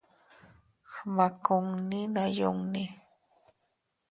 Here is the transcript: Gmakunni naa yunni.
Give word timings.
Gmakunni 0.91 1.99
naa 2.13 2.29
yunni. 2.37 2.83